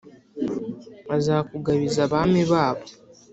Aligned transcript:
Azakugabiza 1.15 1.99
abami 2.07 2.41
babo, 2.51 2.85